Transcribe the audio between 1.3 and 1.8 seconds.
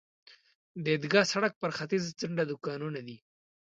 سړک پر